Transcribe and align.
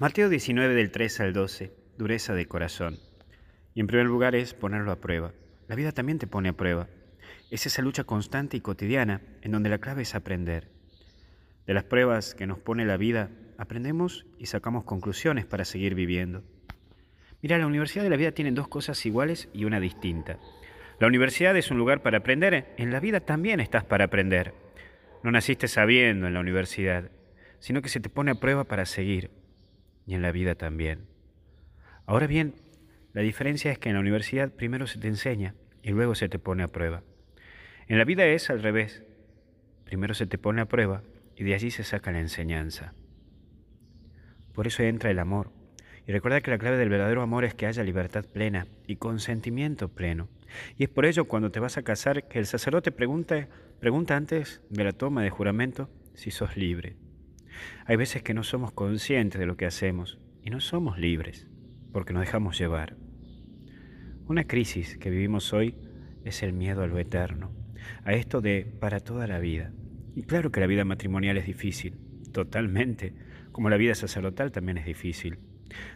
Mateo 0.00 0.28
19 0.28 0.74
del 0.74 0.90
3 0.90 1.20
al 1.20 1.32
12, 1.32 1.72
dureza 1.96 2.34
de 2.34 2.46
corazón. 2.46 2.98
Y 3.74 3.80
en 3.80 3.86
primer 3.86 4.06
lugar 4.06 4.34
es 4.34 4.52
ponerlo 4.52 4.90
a 4.90 5.00
prueba. 5.00 5.32
La 5.68 5.76
vida 5.76 5.92
también 5.92 6.18
te 6.18 6.26
pone 6.26 6.48
a 6.48 6.52
prueba. 6.52 6.88
Es 7.52 7.64
esa 7.66 7.80
lucha 7.80 8.02
constante 8.02 8.56
y 8.56 8.60
cotidiana 8.60 9.20
en 9.42 9.52
donde 9.52 9.70
la 9.70 9.78
clave 9.78 10.02
es 10.02 10.16
aprender. 10.16 10.66
De 11.68 11.74
las 11.74 11.84
pruebas 11.84 12.34
que 12.34 12.48
nos 12.48 12.58
pone 12.58 12.84
la 12.84 12.96
vida, 12.96 13.30
aprendemos 13.56 14.26
y 14.36 14.46
sacamos 14.46 14.82
conclusiones 14.82 15.46
para 15.46 15.64
seguir 15.64 15.94
viviendo. 15.94 16.42
Mira, 17.40 17.56
la 17.58 17.68
universidad 17.68 18.02
de 18.02 18.10
la 18.10 18.16
vida 18.16 18.32
tiene 18.32 18.50
dos 18.50 18.66
cosas 18.66 19.06
iguales 19.06 19.48
y 19.52 19.64
una 19.64 19.78
distinta. 19.78 20.38
La 20.98 21.06
universidad 21.06 21.56
es 21.56 21.70
un 21.70 21.78
lugar 21.78 22.02
para 22.02 22.18
aprender, 22.18 22.74
en 22.78 22.90
la 22.90 22.98
vida 22.98 23.20
también 23.20 23.60
estás 23.60 23.84
para 23.84 24.06
aprender. 24.06 24.54
No 25.22 25.30
naciste 25.30 25.68
sabiendo 25.68 26.26
en 26.26 26.34
la 26.34 26.40
universidad, 26.40 27.12
sino 27.60 27.80
que 27.80 27.88
se 27.88 28.00
te 28.00 28.08
pone 28.08 28.32
a 28.32 28.40
prueba 28.40 28.64
para 28.64 28.86
seguir 28.86 29.43
y 30.06 30.14
en 30.14 30.22
la 30.22 30.32
vida 30.32 30.54
también. 30.54 31.06
Ahora 32.06 32.26
bien, 32.26 32.54
la 33.12 33.22
diferencia 33.22 33.70
es 33.70 33.78
que 33.78 33.88
en 33.88 33.94
la 33.94 34.00
universidad 34.00 34.52
primero 34.52 34.86
se 34.86 34.98
te 34.98 35.08
enseña 35.08 35.54
y 35.82 35.90
luego 35.90 36.14
se 36.14 36.28
te 36.28 36.38
pone 36.38 36.62
a 36.62 36.68
prueba. 36.68 37.02
En 37.86 37.98
la 37.98 38.04
vida 38.04 38.26
es 38.26 38.50
al 38.50 38.62
revés. 38.62 39.04
Primero 39.84 40.14
se 40.14 40.26
te 40.26 40.38
pone 40.38 40.62
a 40.62 40.66
prueba 40.66 41.02
y 41.36 41.44
de 41.44 41.54
allí 41.54 41.70
se 41.70 41.84
saca 41.84 42.12
la 42.12 42.20
enseñanza. 42.20 42.94
Por 44.52 44.66
eso 44.66 44.82
entra 44.82 45.10
el 45.10 45.18
amor. 45.18 45.52
Y 46.06 46.12
recuerda 46.12 46.40
que 46.40 46.50
la 46.50 46.58
clave 46.58 46.76
del 46.76 46.90
verdadero 46.90 47.22
amor 47.22 47.44
es 47.44 47.54
que 47.54 47.66
haya 47.66 47.82
libertad 47.82 48.24
plena 48.24 48.66
y 48.86 48.96
consentimiento 48.96 49.88
pleno. 49.88 50.28
Y 50.76 50.84
es 50.84 50.90
por 50.90 51.06
ello 51.06 51.24
cuando 51.24 51.50
te 51.50 51.60
vas 51.60 51.78
a 51.78 51.82
casar 51.82 52.28
que 52.28 52.38
el 52.38 52.46
sacerdote 52.46 52.92
pregunta, 52.92 53.48
antes 54.10 54.60
de 54.68 54.84
la 54.84 54.92
toma 54.92 55.22
de 55.22 55.30
juramento 55.30 55.88
si 56.14 56.30
sos 56.30 56.56
libre. 56.56 56.96
Hay 57.86 57.96
veces 57.96 58.22
que 58.22 58.34
no 58.34 58.42
somos 58.42 58.72
conscientes 58.72 59.38
de 59.38 59.46
lo 59.46 59.56
que 59.56 59.66
hacemos 59.66 60.18
y 60.42 60.50
no 60.50 60.60
somos 60.60 60.98
libres 60.98 61.48
porque 61.92 62.12
nos 62.12 62.22
dejamos 62.22 62.58
llevar. 62.58 62.96
Una 64.26 64.44
crisis 64.44 64.96
que 64.96 65.10
vivimos 65.10 65.52
hoy 65.52 65.76
es 66.24 66.42
el 66.42 66.52
miedo 66.52 66.82
a 66.82 66.86
lo 66.86 66.98
eterno, 66.98 67.52
a 68.04 68.14
esto 68.14 68.40
de 68.40 68.66
para 68.80 69.00
toda 69.00 69.26
la 69.26 69.38
vida. 69.38 69.72
Y 70.16 70.22
claro 70.22 70.50
que 70.50 70.60
la 70.60 70.66
vida 70.66 70.84
matrimonial 70.84 71.36
es 71.36 71.46
difícil, 71.46 71.98
totalmente, 72.32 73.14
como 73.52 73.70
la 73.70 73.76
vida 73.76 73.94
sacerdotal 73.94 74.50
también 74.50 74.78
es 74.78 74.86
difícil, 74.86 75.38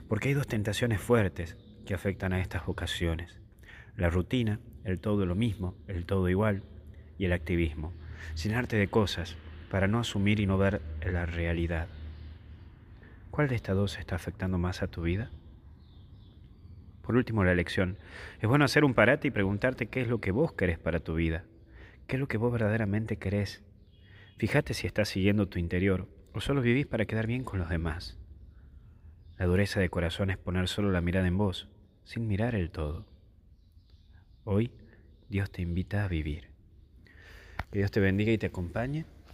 porque 0.08 0.28
hay 0.28 0.34
dos 0.34 0.46
tentaciones 0.46 1.00
fuertes 1.00 1.56
que 1.84 1.94
afectan 1.94 2.32
a 2.32 2.40
estas 2.40 2.64
vocaciones. 2.64 3.40
La 3.96 4.10
rutina, 4.10 4.60
el 4.84 5.00
todo 5.00 5.26
lo 5.26 5.34
mismo, 5.34 5.74
el 5.88 6.06
todo 6.06 6.28
igual, 6.28 6.62
y 7.18 7.24
el 7.24 7.32
activismo, 7.32 7.92
sin 8.34 8.54
arte 8.54 8.76
de 8.76 8.86
cosas, 8.86 9.36
para 9.70 9.86
no 9.86 9.98
asumir 9.98 10.40
y 10.40 10.46
no 10.46 10.58
ver 10.58 10.80
la 11.04 11.26
realidad. 11.26 11.88
¿Cuál 13.30 13.48
de 13.48 13.56
estas 13.56 13.76
dos 13.76 13.98
está 13.98 14.16
afectando 14.16 14.58
más 14.58 14.82
a 14.82 14.88
tu 14.88 15.02
vida? 15.02 15.30
Por 17.02 17.16
último, 17.16 17.44
la 17.44 17.52
elección. 17.52 17.96
Es 18.40 18.48
bueno 18.48 18.64
hacer 18.64 18.84
un 18.84 18.94
parate 18.94 19.28
y 19.28 19.30
preguntarte 19.30 19.86
qué 19.86 20.02
es 20.02 20.08
lo 20.08 20.20
que 20.20 20.30
vos 20.30 20.52
querés 20.52 20.78
para 20.78 21.00
tu 21.00 21.14
vida, 21.14 21.44
qué 22.06 22.16
es 22.16 22.20
lo 22.20 22.28
que 22.28 22.36
vos 22.36 22.52
verdaderamente 22.52 23.16
querés. 23.16 23.62
Fíjate 24.36 24.74
si 24.74 24.86
estás 24.86 25.08
siguiendo 25.08 25.48
tu 25.48 25.58
interior 25.58 26.06
o 26.34 26.40
solo 26.40 26.60
vivís 26.60 26.86
para 26.86 27.06
quedar 27.06 27.26
bien 27.26 27.44
con 27.44 27.58
los 27.58 27.68
demás. 27.68 28.18
La 29.38 29.46
dureza 29.46 29.80
de 29.80 29.88
corazón 29.88 30.30
es 30.30 30.36
poner 30.36 30.68
solo 30.68 30.90
la 30.90 31.00
mirada 31.00 31.26
en 31.28 31.38
vos, 31.38 31.68
sin 32.04 32.26
mirar 32.26 32.54
el 32.54 32.70
todo. 32.70 33.06
Hoy 34.44 34.70
Dios 35.28 35.50
te 35.50 35.62
invita 35.62 36.04
a 36.04 36.08
vivir. 36.08 36.48
Que 37.70 37.78
Dios 37.78 37.90
te 37.90 38.00
bendiga 38.00 38.32
y 38.32 38.38
te 38.38 38.46
acompañe. 38.46 39.04